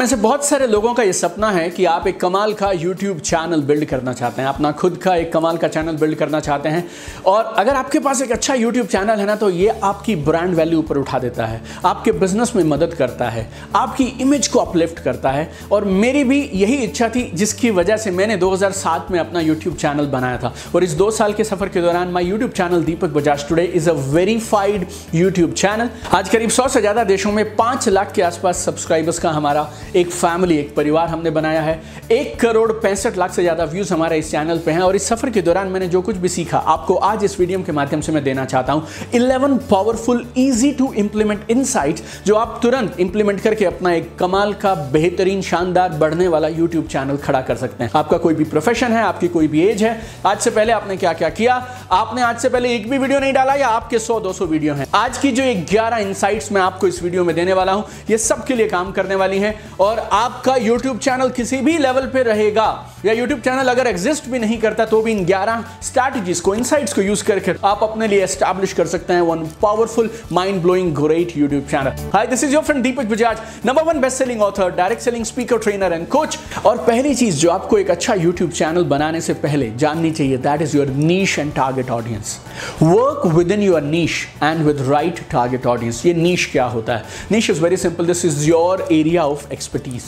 [0.00, 3.18] में से बहुत सारे लोगों का ये सपना है कि आप एक कमाल का YouTube
[3.20, 6.68] चैनल बिल्ड करना चाहते हैं। अपना खुद का एक कमाल का चैनल बिल्ड करना चाहते
[6.68, 6.84] हैं।
[7.26, 10.78] और अगर आपके पास एक अच्छा YouTube चैनल है ना तो ये आपकी ब्रांड वैल्यू
[10.78, 15.30] ऊपर उठा देता है। आपके बिज़नेस में मदद करता है। आपकी इमेज को अपलिफ्ट करता
[15.30, 19.76] है। और मेरी भी यही इच्छा थी, जिसकी वजह से मैंने 2007 में अपना यूट्यूब
[19.76, 23.10] चैनल बनाया था। और इस दो साल के सफ़र के दौरान my YouTube channel Deepak
[23.18, 27.88] Bajaj today is a verified YouTube channel आज करीब सौ से ज़्यादा देशों में पाँच
[27.90, 31.80] लाख के आसपास सब्सक्राइबर्स का हमारा एक फैमिली एक परिवार हमने बनाया है।
[32.12, 35.30] एक करोड़ पैंसठ लाख से ज़्यादा व्यूज़ हमारे इस चैनल पे हैं और इस सफ़र
[35.30, 38.22] के दौरान मैंने जो कुछ भी सीखा, आपको आज इस वीडियो के माध्यम से मैं
[38.24, 43.92] देना चाहता हूँ। 11 powerful easy to implement insights जो आप तुरंत इंप्लीमेंट करके अपना
[43.92, 48.34] एक कमाल का, बेहतरीन, शानदार, बढ़ने वाला यूट्यूब चैनल खड़ा कर सकते हैं। आपका कोई
[48.34, 51.56] भी प्रोफेशन है, आपकी कोई भी एज है, आज से पहले आपने क्या क्या किया?
[51.92, 54.86] आपने आज से पहले एक भी वीडियो नहीं डाला, या आपके सौ दो वीडियो हैं।
[54.94, 58.54] आज की जो ग्यारह इंसाइट्स मैं आपको इस वीडियो में देने वाला हूँ, ये सबके
[58.54, 62.68] लिए काम करने वाली है और आपका यूट्यूब चैनल किसी भी लेवल पे रहेगा
[63.04, 66.92] या YouTube चैनल अगर एग्जिस्ट भी नहीं करता तो भी इन 11 स्ट्रैटेजीज को इनसाइट्स
[66.92, 71.32] को यूज़ करके आप अपने लिए एस्टैब्लिश कर सकते हैं one powerful mind blowing great
[71.38, 75.02] YouTube channel hi this is your friend Deepak Bajaj number one best selling author direct
[75.02, 79.20] selling speaker trainer and coach और पहली चीज़ जो आपको एक अच्छा YouTube चैनल बनाने
[79.20, 82.38] से पहले जाननी चाहिए that is your niche and target audience
[82.82, 87.04] work with in your niche and with right target audience ये नीश क्या होता है?
[87.32, 90.02] Niche is very simple this is your area of expertise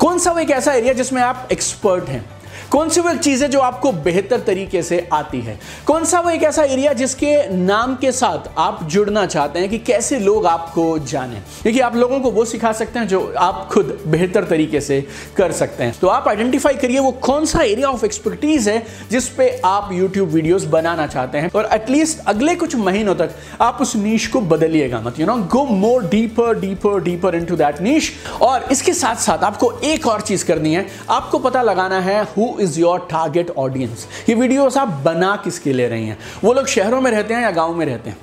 [0.00, 2.35] कौन सा वो एक ऐसा एरिया जिसमें आप एक्सपर्ट हैं?
[2.70, 5.58] कौन सी वो चीज़ है जो आपको बेहतर तरीके से आती है?
[5.86, 9.78] कौन सा वो एक ऐसा एरिया जिसके नाम के साथ आप जुड़ना चाहते हैं कि
[9.78, 11.40] कैसे लोग आपको जाने?
[11.64, 15.00] देखिए आप लोगों को वो सिखा सकते हैं जो आप खुद बेहतर तरीके से
[15.36, 19.28] कर सकते हैं। तो आप आइडेंटिफाई करिए वो कौन सा एरिया ऑफ़ एक्सपर्टीज है जिस
[19.28, 23.94] पे आप यूट्यूब वीडियोस बनाना चाहते हैं। और एटलीस्ट अगले कुछ महीनों तक आप उस
[23.96, 28.10] नीच को बदलिएगा मत you know go more deeper deeper deeper into that niche
[28.42, 32.54] और इसके साथ साथ आपको एक और चीज़ करनी है। आपको पता लगाना है who
[32.60, 36.18] is your target audience ये वीडियोस आप बना किसके ले रही हैं?
[36.44, 38.18] वो लोग शहरों में रहते हैं या गाँव में रहते हैं?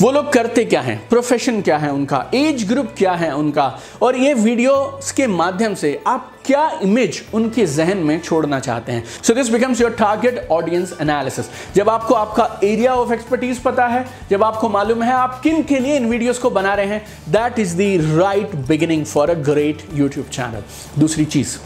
[0.00, 0.96] वो लोग करते क्या हैं?
[1.08, 2.18] प्रोफेशन क्या है उनका?
[2.34, 3.78] एज ग्रुप क्या है उनका?
[4.02, 4.74] और ये वीडियो
[5.16, 9.04] के माध्यम से आप क्या इमेज उनके जहन में छोड़ना चाहते हैं?
[9.22, 14.04] So this becomes your target audience analysis जब आपको आपका एरिया ऑफ़ एक्सपर्टीज पता है,
[14.30, 17.58] जब आपको मालूम है आप किन के लिए इन वीडियोस को बना रहे हैं that
[17.58, 20.62] is the right beginning for a great YouTube channel
[20.98, 21.58] दूसरी चीज़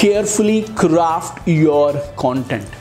[0.00, 2.76] carefully craft your content.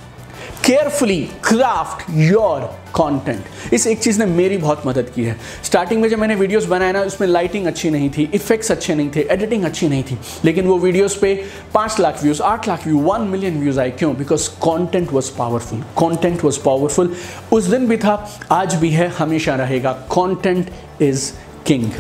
[0.66, 2.62] Carefully craft your
[2.96, 6.66] content इस एक चीज़ ने मेरी बहुत मदद की है। स्टार्टिंग में जब मैंने वीडियोस
[6.66, 10.18] बनाए ना, उसमें लाइटिंग अच्छी नहीं थी इफेक्ट्स अच्छे नहीं थे एडिटिंग अच्छी नहीं थी।
[10.46, 11.34] लेकिन वो वीडियोस पे
[11.74, 14.16] पाँच लाख व्यूज़ आठ lakh view one million views आए। क्यों?
[14.18, 17.14] Because content was powerful content was powerful
[17.52, 18.16] उस दिन भी था,
[18.52, 20.70] आज भी है, हमेशा रहेगा। कॉन्टेंट
[21.02, 21.32] इज़
[21.66, 21.92] किंग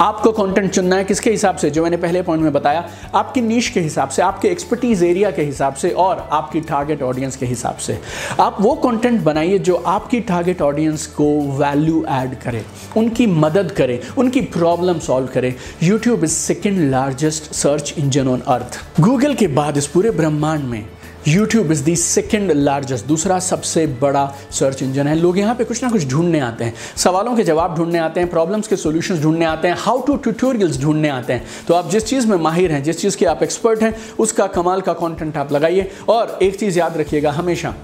[0.00, 1.70] आपको कंटेंट चुनना है किसके हिसाब से?
[1.70, 2.84] जो मैंने पहले पॉइंट में बताया,
[3.14, 7.36] आपकी नीच के हिसाब से, आपके एक्सपर्टीज एरिया के हिसाब से और आपकी टारगेट ऑडियंस
[7.36, 7.98] के हिसाब से।
[8.40, 12.64] आप वो कंटेंट बनाइए जो आपकी टारगेट ऑडियंस को वैल्यू ऐड करे,
[12.96, 18.78] उनकी मदद करे, उनकी प्रॉब्लम सॉल्व करे। YouTube is second largest search engine on earth
[19.00, 20.84] Google के बाद इस पूरे ब्रह्मांड में
[21.28, 25.82] YouTube is the second largest दूसरा सबसे बड़ा सर्च इंजन है। लोग यहाँ पे कुछ
[25.82, 29.44] ना कुछ ढूँढने आते हैं। सवालों के जवाब ढूँढने आते हैं प्रॉब्लम्स के सोल्यूशन ढूँढने
[29.44, 32.82] आते हैं हाउ टू ट्यूटोरियल्स ढूँढने आते हैं। तो आप जिस चीज़ में माहिर हैं,
[32.82, 36.78] जिस चीज़ के आप एक्सपर्ट हैं, उसका कमाल का कॉन्टेंट आप लगाइए। और एक चीज़
[36.78, 37.74] याद रखिएगा हमेशा,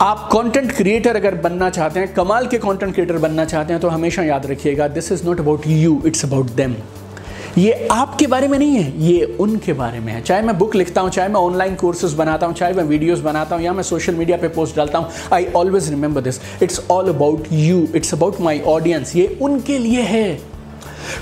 [0.00, 3.88] आप कंटेंट क्रिएटर अगर बनना चाहते हैं, कमाल के कंटेंट क्रिएटर बनना चाहते हैं तो
[3.88, 6.74] हमेशा याद रखिएगा this is not about you it's about them
[7.58, 11.00] ये आपके बारे में नहीं है, ये उनके बारे में है। चाहे मैं बुक लिखता
[11.00, 14.14] हूँ, चाहे मैं ऑनलाइन कोर्सेज बनाता हूँ, चाहे मैं वीडियोस बनाता हूँ, या मैं सोशल
[14.14, 18.40] मीडिया पे पोस्ट डालता हूँ I always remember this it's all about you it's about
[18.40, 20.51] my audience ये उनके लिए है।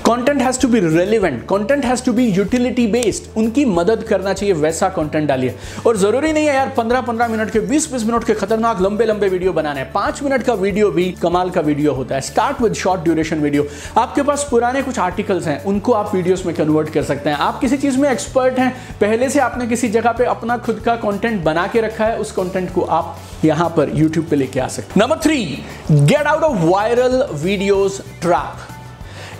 [0.05, 4.53] Content has to be relevant content has to be utility based उनकी मदद करना चाहिए,
[4.55, 8.23] वैसा कंटेंट डालिए। और ज़रूरी नहीं है यार 15 15 मिनट के 20 20 मिनट
[8.23, 11.93] के खतरनाक, लंबे लंबे वीडियो बनाने। हैं पाँच मिनट का वीडियो भी कमाल का वीडियो
[11.93, 13.65] होता है। Start with short duration video
[13.97, 17.59] आपके पास पुराने कुछ आर्टिकल्स हैं, उनको आप वीडियोस में कन्वर्ट कर सकते हैं। आप
[17.59, 18.71] किसी चीज़ में एक्सपर्ट हैं,
[19.01, 22.31] पहले से आपने किसी जगह पे अपना खुद का कंटेंट बना के रखा है, उस
[22.31, 25.43] कंटेंट को आप यहाँ पर यूट्यूब पे लेके आ सकते number three
[25.91, 28.70] get out of viral videos trap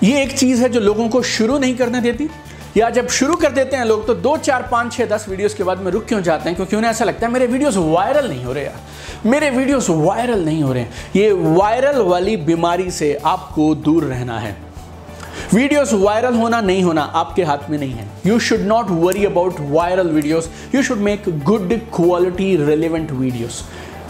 [0.03, 2.29] ये एक चीज़ है जो लोगों को शुरू नहीं करने देती,
[2.77, 5.63] या जब शुरू कर देते हैं लोग तो दो, चार, पाँच छः दस वीडियोस के
[5.63, 6.55] बाद में रुक क्यों जाते हैं?
[6.55, 10.45] क्योंकि उन्हें ऐसा लगता है, मेरे वीडियोस वायरल नहीं हो रहे यार। मेरे वीडियोस वायरल
[10.45, 14.55] नहीं हो रहे ये वायरल वाली बीमारी से आपको दूर रहना है।
[15.53, 19.55] वीडियोस वायरल होना नहीं होना आपके हाथ में नहीं है। You should not worry about
[19.71, 23.63] viral videos you should make good quality relevant videos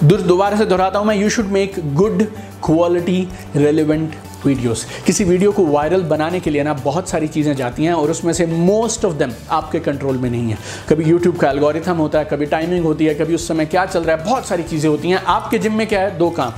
[0.04, 2.24] दोबारा से दोहराता हूँ मैं। You should make good
[2.66, 4.16] quality relevant
[4.46, 4.86] videos.
[5.06, 8.34] किसी वीडियो को वायरल बनाने के लिए ना बहुत सारी चीज़ें जाती हैं और उसमें
[8.34, 10.58] से मोस्ट ऑफ़ देम आपके कंट्रोल में नहीं है।
[10.90, 14.04] कभी यूट्यूब का एल्गोरिथम होता है, कभी टाइमिंग होती है, कभी उस समय क्या चल
[14.04, 16.18] रहा है, बहुत सारी चीज़ें होती हैं। आपके जिम में क्या है?
[16.18, 16.52] दो काम।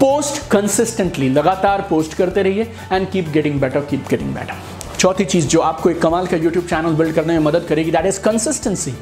[0.00, 2.62] पोस्ट कंसिस्टेंटली लगातार पोस्ट करते रहिए
[2.92, 4.54] and keep getting better keep getting better
[4.98, 8.06] चौथी चीज़ जो आपको एक कमाल का यूट्यूब चैनल बिल्ड करने में मदद करेगी दैट
[8.06, 8.94] इज़ कंसिस्टेंसी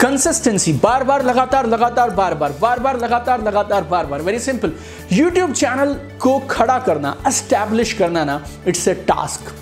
[0.00, 4.72] कंसिस्टेंसी बार बार लगातार लगातार बार बार बार बार लगातार लगातार बार बार वेरी सिंपल
[5.12, 9.52] यूट्यूब चैनल को खड़ा करना एस्टैब्लिश करना ना इट्स ए टास्क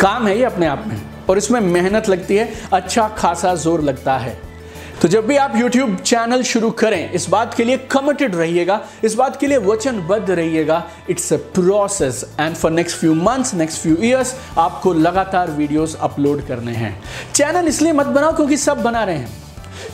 [0.00, 1.00] काम है ये अपने आप में,
[1.30, 4.36] और इसमें मेहनत लगती है अच्छा खासा ज़ोर लगता है।
[5.02, 9.14] तो जब भी आप YouTube चैनल शुरू करें, इस बात के लिए कमिटेड रहिएगा, इस
[9.14, 13.96] बात के लिए वचनबद्ध रहिएगा। It's a process and for next few months next few
[14.00, 16.94] years आपको लगातार वीडियोस अपलोड करने हैं।
[17.34, 19.28] चैनल इसलिए मत बनाओ क्योंकि सब बना रहे हैं।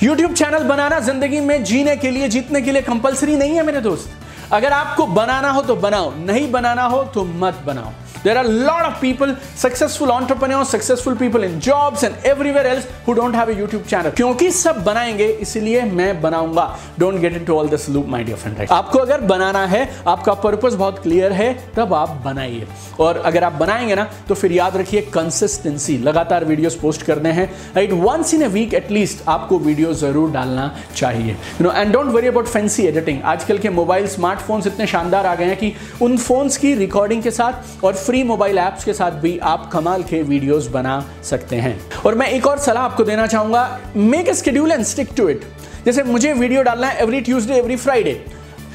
[0.02, 3.80] YouTube चैनल बनाना ज़िंदगी में जीने के लिए, जीतने के लिए कंपलसरी नहीं है मेरे
[3.80, 7.92] दोस्त। अगर आपको बनाना हो तो बनाओ, नहीं बनाना हो तो मत बनाओ।
[8.24, 12.86] There are a lot of people, successful entrepreneurs, successful people in jobs and everywhere else
[13.06, 14.12] who don't have a YouTube channel.
[14.16, 16.64] क्योंकि सब बनाएँगे इसलिए मैं बनाऊँगा।
[16.98, 20.34] Don't get into all this loop my dear friend right आपको अगर बनाना है आपका
[20.46, 22.66] पर्पस बहुत क्लियर है तब आप बनाइए।
[23.00, 27.46] और अगर आप बनाएँगे ना तो फिर याद रखिए कंसिस्टेंसी लगातार वीडियोस पोस्ट करने हैं।
[27.76, 32.12] Right once in a week at least आपको वीडियो ज़रूर डालना चाहिए। You know and don't
[32.14, 35.72] worry about fancy editing आजकल के मोबाइल स्मार्टफोन्स इतने शानदार आ गए हैं कि
[36.02, 40.02] उन फोन्स की रिकॉर्डिंग के साथ और फ्री मोबाइल ऐप्स के साथ भी आप कमाल
[40.02, 40.94] के वीडियोस बना
[41.24, 45.08] सकते हैं। और मैं एक और सलाह आपको देना चाहूँगा make a schedule and stick
[45.16, 45.40] to it
[45.84, 48.12] जैसे मुझे वीडियो डालना है एवरी ट्यूसडे एवरी फ्राइडे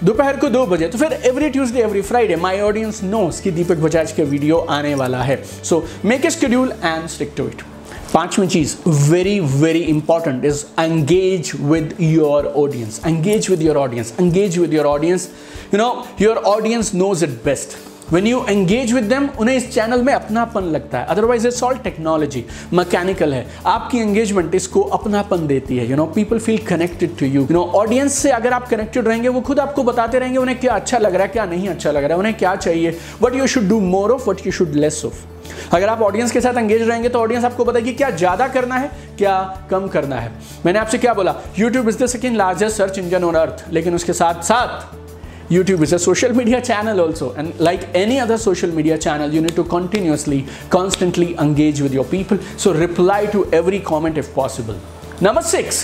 [0.04, 3.78] दोपहर को दो बजे तो फिर every Tuesday every Friday my audience knows कि दीपक
[3.78, 7.62] बजाज के वीडियो आने वाला है। So make a schedule and stick to it
[8.14, 8.76] पांचवी चीज़
[9.12, 14.86] very very important is engage with your audience engage with your audience engage with your
[14.88, 15.30] audience
[15.74, 15.90] you know
[16.22, 17.78] your audience knows it best
[18.14, 21.78] when you engage with them उन्हें इस channel में अपनापन लगता है। Otherwise it's all
[21.84, 22.44] technology
[22.74, 27.48] mechanical है। आपकी engagement इसको अपनापन देती है। You know people feel connected to you
[27.52, 30.98] know audience से अगर आप कनेक्टेड रहेंगे, वो खुद आपको बताते रहेंगे उन्हें क्या अच्छा
[30.98, 33.68] लग रहा है, क्या नहीं अच्छा लग रहा है, उन्हें क्या चाहिए। What you should
[33.70, 35.26] do more of what you should less of
[35.76, 38.92] अगर आप ऑडियंस के साथ एंगेज रहेंगे तो ऑडियंस आपको बताएगी क्या ज़्यादा करना है,
[39.18, 40.32] क्या कम करना है।
[40.66, 41.36] मैंने आपसे क्या बोला?
[41.60, 45.02] YouTube is the second largest search engine on earth लेकिन उसके साथ साथ
[45.51, 49.41] YouTube is a social media channel also and like any other social media channel you
[49.41, 50.41] need to continuously
[50.77, 54.79] constantly engage with your people so reply to every comment if possible
[55.29, 55.81] number 6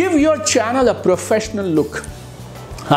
[0.00, 2.04] give your channel a professional look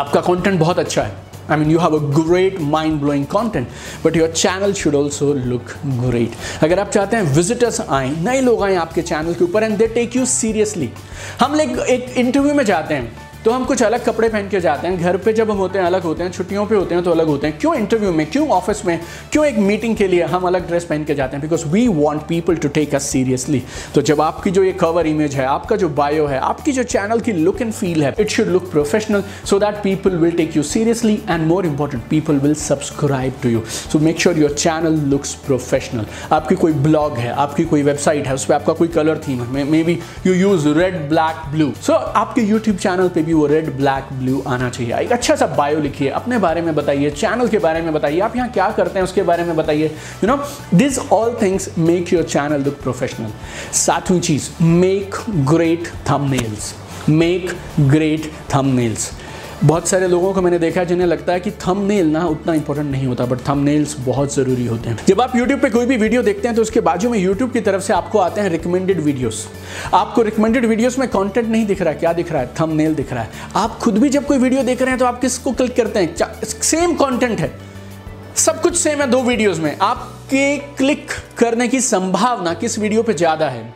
[0.02, 3.68] आपका content बहुत अच्छा है I mean, you have a great mind-blowing content,
[4.04, 5.72] but your channel should also look
[6.02, 6.36] great.
[6.62, 9.86] अगर आप चाहते हैं visitors आए नए लोग आए आपके चैनल के ऊपर and they
[9.96, 10.90] take you seriously
[11.40, 14.87] हम लोग एक इंटरव्यू में जाते हैं तो हम कुछ अलग कपड़े पहन के जाते
[14.87, 17.11] हैं। घर पे जब हम होते हैं, अलग होते हैं, छुट्टियों पे होते हैं तो
[17.11, 18.99] अलग होते हैं। क्यों इंटरव्यू में, क्यों ऑफ़िस में,
[19.31, 21.41] क्यों एक मीटिंग के लिए हम अलग ड्रेस पहन के जाते हैं?
[21.41, 23.61] Because we want people to take us seriously
[23.95, 27.19] तो जब आपकी जो ये कवर इमेज है, आपका जो बायो है, आपकी जो चैनल
[27.19, 30.63] की लुक एंड फील है it should look professional so that people will take you
[30.63, 33.61] seriously and more important people will subscribe to you
[33.91, 38.33] so make sure your channel looks professional आपकी कोई blog है, आपकी कोई website है,
[38.33, 42.41] उस पर आपका कोई कलर थीम है maybe you use red black blue so आपके
[42.41, 46.09] यूट्यूब चैनल पे भी वो रेड ब्लैक ब्लू आना चाहिए। एक अच्छा सा बायो लिखिए,
[46.11, 49.23] अपने बारे में बताइए चैनल के बारे में बताइए, आप यहाँ क्या करते हैं उसके
[49.23, 49.87] बारे में बताइए।
[50.23, 50.37] You know
[50.73, 53.31] this all things make your channel look professional
[53.75, 55.15] सातवीं चीज़ make
[55.51, 56.73] great thumbnails
[57.09, 57.51] make
[57.89, 59.11] great thumbnails
[59.65, 63.05] बहुत सारे लोगों को मैंने देखा जिन्हें लगता है कि थंबनेल ना उतना इंपॉर्टेंट नहीं
[63.07, 66.47] होता बट थंबनेल्स बहुत ज़रूरी होते हैं। जब आप यूट्यूब पे कोई भी वीडियो देखते
[66.47, 69.47] हैं तो उसके बाजू में यूट्यूब की तरफ़ से आपको आते हैं रिकमेंडेड वीडियोस
[69.93, 72.49] आपको रिकमेंडेड वीडियोस में कंटेंट नहीं दिख रहा है। क्या दिख रहा है?
[72.59, 75.19] थंबनेल दिख रहा है। आप खुद भी जब कोई वीडियो देख रहे हैं तो आप
[75.21, 76.43] किसको क्लिक करते हैं?
[76.43, 77.51] सेम कॉन्टेंट है।
[78.37, 83.13] सब कुछ सेम है दो वीडियोज़ में। आपके क्लिक करने की संभावना किस वीडियो पे
[83.13, 83.73] ज़्यादा है?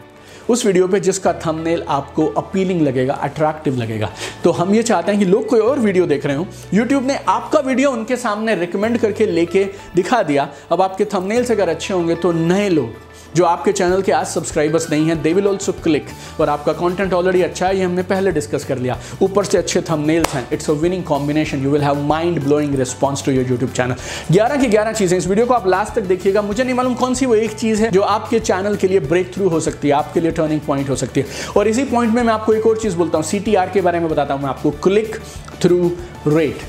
[0.49, 4.09] उस वीडियो पे जिसका थंबनेल आपको अपीलिंग लगेगा अट्रैक्टिव लगेगा।
[4.43, 7.15] तो हम ये चाहते हैं कि लोग कोई और वीडियो देख रहे हो। यूट्यूब ने
[7.27, 9.63] आपका वीडियो उनके सामने रिकमेंड करके लेके
[9.95, 14.11] दिखा दिया। अब आपके थंबनेल्स अगर अच्छे होंगे तो नए लोग जो आपके चैनल के
[14.11, 16.05] आज सब्सक्राइबर्स नहीं हैं दे विल ऑल्सो क्लिक
[16.39, 19.81] और आपका कंटेंट ऑलरेडी अच्छा है, ये हमने पहले डिस्कस कर लिया। ऊपर से अच्छे
[19.81, 23.71] थंबनेल्स हैं। It's a winning combination you will have mind blowing response to your YouTube
[23.71, 23.95] channel
[24.31, 27.13] ग्यारह की ग्यारह चीज़ें। इस वीडियो को आप लास्ट तक देखिएगा। मुझे नहीं मालूम कौन
[27.15, 29.93] सी वो एक चीज़ है जो आपके चैनल के लिए ब्रेक थ्रू हो सकती है,
[29.93, 32.77] आपके लिए टर्निंग पॉइंट हो सकती है। और इसी पॉइंट में मैं आपको एक और
[32.77, 35.15] चीज़ बोलता हूँ। सी के बारे में बताता हूँ मैं आपको। Click
[35.61, 35.91] through
[36.27, 36.61] rate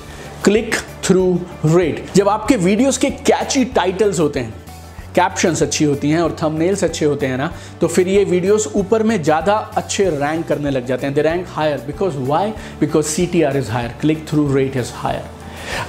[0.45, 0.75] click
[1.05, 4.55] through rate जब आपके वीडियोस के कैची टाइटल्स होते हैं
[5.15, 7.51] कैप्शंस अच्छी होती हैं और थंबनेल्स अच्छे होते हैं ना
[7.81, 11.47] तो फिर ये वीडियोस ऊपर में ज़्यादा अच्छे रैंक करने लग जाते हैं। They rank
[11.51, 12.51] higher because why
[12.81, 15.39] because C T R is higher click through rate is higher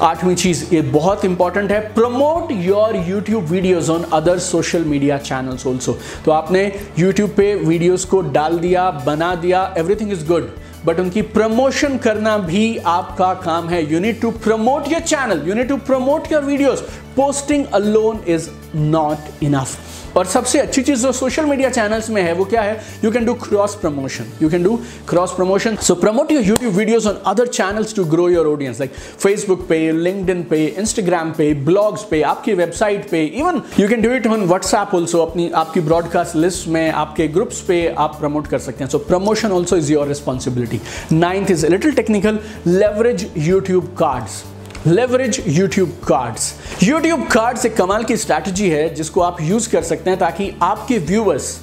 [0.02, 5.66] आठवीं चीज़, ये बहुत इंपॉर्टेंट है। Promote your YouTube videos on other social media channels
[5.68, 6.66] also तो आपने
[7.00, 10.50] यूट्यूब पे वीडियोस को डाल दिया, बना दिया एवरीथिंग इज़ गुड
[10.86, 15.56] बट उनकी प्रमोशन करना भी आपका काम है। You need to promote your channel you
[15.56, 16.82] need to promote your videos
[17.16, 19.78] posting alone is not enough
[20.18, 22.80] और सबसे अच्छी चीज़ जो सोशल मीडिया चैनल्स में है, वो क्या है?
[23.04, 24.76] You can do cross promotion you can do
[25.10, 28.92] cross promotion so promote your YouTube videos on other channels to grow your audience like
[29.20, 34.12] Facebook पे लिंक्डइन पे इंस्टाग्राम पे ब्लॉग्स पे आपकी वेबसाइट पे even you can do
[34.12, 38.60] it on WhatsApp also अपनी, आपकी broadcast list में, आपके ग्रुप्स पे आप प्रमोट कर
[38.60, 38.92] सकते हैं.
[38.92, 44.44] So promotion also is your responsibility ninth is little technical leverage YouTube cards
[44.88, 50.10] leverage YouTube cards YouTube cards एक कमाल की स्ट्रैटेजी है जिसको आप यूज़ कर सकते
[50.10, 51.60] हैं ताकि आपके व्यूअर्स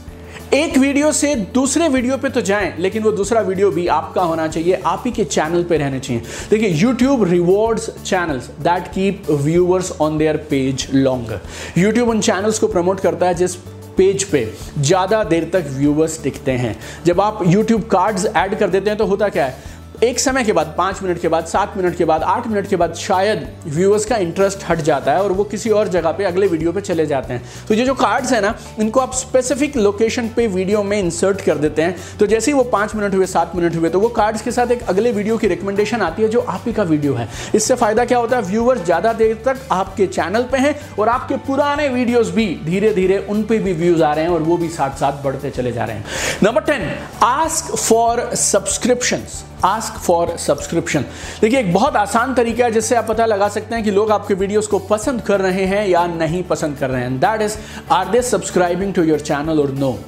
[0.55, 4.47] एक वीडियो से दूसरे वीडियो पे तो जाएँ, लेकिन वो दूसरा वीडियो भी आपका होना
[4.49, 9.91] चाहिए, आप ही के चैनल पे रहने चाहिए। देखिए YouTube rewards channels that keep viewers
[10.01, 11.39] on their page long
[11.79, 13.55] YouTube उन चैनल्स को प्रमोट करता है जिस
[13.97, 14.47] पेज पे
[14.79, 19.07] ज़्यादा देर तक व्यूअर्स टिकते हैं। जब आप यूट्यूब कार्ड्स ऐड कर देते हैं तो
[19.07, 19.77] होता क्या है?
[20.05, 22.77] एक समय के बाद, पाँच मिनट के बाद, सात मिनट के बाद, आठ मिनट के
[22.77, 26.47] बाद शायद व्यूअर्स का इंटरेस्ट हट जाता है और वो किसी और जगह पे अगले
[26.47, 30.29] वीडियो पे चले जाते हैं। तो ये जो कार्ड्स है ना, इनको आप स्पेसिफिक लोकेशन
[30.37, 33.57] पे वीडियो में इंसर्ट कर देते हैं। तो जैसे ही वो पाँच मिनट हुए, सात
[33.57, 36.41] मिनट हुए तो वो कार्ड्स के साथ एक अगले वीडियो की रिकमेंडेशन आती है जो
[36.41, 38.43] आप ही का वीडियो है। इससे फ़ायदा क्या होता है?
[38.43, 43.19] व्यूअर्स ज़्यादा देर तक आपके चैनल पर हैं और आपके पुराने वीडियोज़ भी धीरे धीरे
[43.21, 45.85] उन पर भी व्यूज़ आ रहे हैं और वो भी साथ साथ बढ़ते चले जा
[45.85, 46.05] रहे हैं।
[46.43, 46.89] Number ten
[47.25, 51.05] ask for subscriptions ask for subscription
[51.41, 54.35] देखिए, एक बहुत आसान तरीका है जिससे आप पता लगा सकते हैं कि लोग आपके
[54.35, 57.57] वीडियोस को पसंद कर रहे हैं या नहीं पसंद कर रहे हैं। That is
[57.91, 59.99] are they subscribing to your channel और नो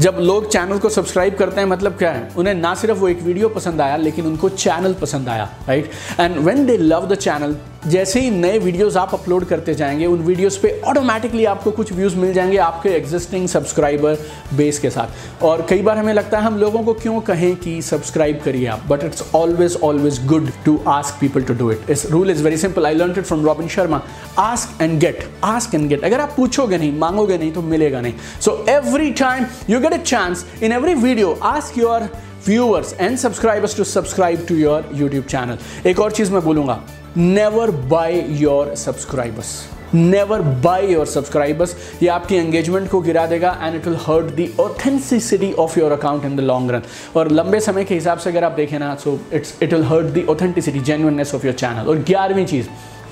[0.00, 2.28] जब लोग चैनल को सब्सक्राइब करते हैं मतलब क्या है?
[2.36, 5.90] उन्हें ना सिर्फ़ वो एक वीडियो पसंद आया, लेकिन उनको चैनल पसंद आया right
[6.20, 10.18] and when they love the channel जैसे ही नए वीडियोस आप अपलोड करते जाएँगे, उन
[10.20, 14.18] वीडियोस पे ऑटोमेटिकली आपको कुछ व्यूज़ मिल जाएँगे आपके एग्जिस्टिंग सब्सक्राइबर
[14.54, 17.80] बेस के साथ। और कई बार हमें लगता है, हम लोगों को क्यों कहें कि
[17.82, 22.06] सब्सक्राइब करिए आप but it's always always good to ask people to do it इस
[22.10, 24.02] rule is very simple I learn it from Robin Sharma
[24.38, 28.14] ask and get ask and get अगर आप पूछोगे नहीं, मांगोगे नहीं तो मिलेगा नहीं।
[28.40, 32.08] So every time you get a chance in every video ask your
[32.46, 36.82] viewers and subscribers to subscribe to your YouTube channel एक और चीज़ मैं बोलूँगा।
[37.16, 39.48] Never buy your subscribers
[39.94, 44.48] never buy your subscribers ये आपकी एंगेजमेंट को गिरा देगा and it will hurt the
[44.60, 46.82] authenticity of your account in the long run
[47.16, 50.06] और लंबे समय के हिसाब से अगर आप देखें ना so it's it will hurt
[50.14, 52.68] the authenticity genuineness of your channel और ग्यारहवीं चीज़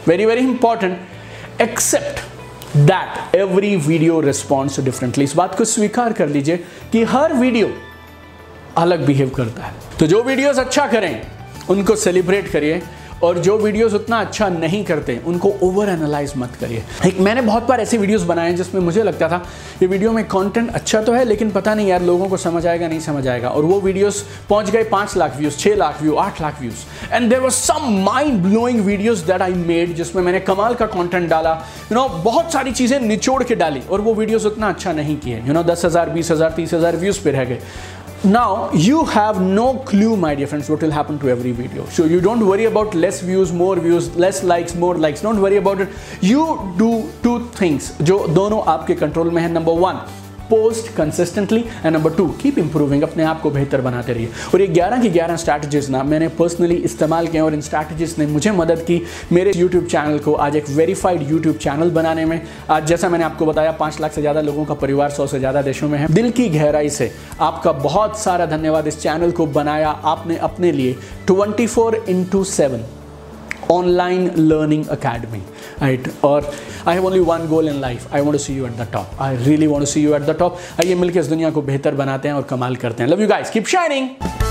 [0.09, 6.57] very very important except that every video response differently इस बात को स्वीकार कर लीजिए
[6.93, 7.71] कि हर वीडियो
[8.77, 11.23] अलग बिहेव करता है। तो जो वीडियोस अच्छा करें,
[11.71, 12.81] उनको सेलिब्रेट करिए।
[13.23, 17.63] और जो वीडियोस उतना अच्छा नहीं करते उनको ओवर एनालाइज मत करिए। एक मैंने बहुत
[17.63, 19.43] बार ऐसे वीडियोस बनाए हैं जिसमें मुझे लगता था
[19.83, 22.89] ये वीडियो में कंटेंट अच्छा तो है लेकिन पता नहीं यार लोगों को समझ आएगा
[22.89, 26.41] नहीं समझ आएगा। और वो वीडियोस पहुँच गए पाँच लाख व्यूज़ छः लाख व्यू आठ
[26.43, 30.75] lakh views and there was some mind blowing videos that I made जिसमें मैंने कमाल
[30.75, 34.15] का कॉन्टेंट डाला यू you नो know, बहुत सारी चीज़ें निचोड़ के डाली और वो
[34.15, 37.31] वीडियोज़ उतना अच्छा नहीं किए। यू नो दस हज़ार बीस हज़ार तीस हज़ार व्यूज़ पे
[37.31, 37.61] रह गए।
[38.24, 42.06] now you have no clue my dear friends what will happen to every video so
[42.06, 45.82] you don't worry about less views more views less likes more likes don't worry about
[45.82, 45.90] it
[46.22, 46.44] you
[46.78, 50.17] do two things जो दोनों आपके control में है number one
[50.51, 54.67] Post consistently and number two keep improving अपने आप को बेहतर बनाते रहिए। और ये
[54.69, 58.83] ग्यारह की ग्यारह स्ट्रैटेजीज ना मैंने पर्सनली इस्तेमाल किए और इन स्ट्रैटेजीज ने मुझे मदद
[58.83, 59.01] की
[59.33, 62.41] मेरे यूट्यूब चैनल को आज एक वेरीफाइड यूट्यूब चैनल बनाने में।
[62.71, 65.63] आज जैसा मैंने आपको बताया, पाँच लाख से ज़्यादा लोगों का परिवार सौ से ज़्यादा
[65.63, 69.89] देशों में है। दिल की गहराई से आपका बहुत सारा धन्यवाद इस चैनल को बनाया
[69.89, 72.85] आपने अपने लिए। Twenty four into seven
[73.70, 75.42] online learning academy
[75.82, 76.38] right or
[76.86, 79.22] i have only one goal in life i want to see you at the top
[79.28, 81.96] i really want to see you at the top आइए मिलकर इस दुनिया को बेहतर
[82.06, 84.47] बनाते हैं और कमाल करते हैं love you guys keep shining